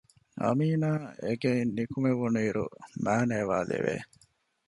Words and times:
އާމިނާއަށް 0.41 1.17
އެގެއިން 1.25 1.73
ނިކުމެވުނު 1.77 2.39
އިރު 2.45 2.65
މައިނޭވާ 3.03 3.57
ލެވެ 3.69 3.95